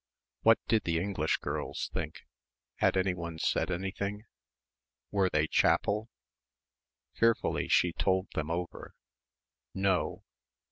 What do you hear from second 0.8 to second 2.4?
the English girls think?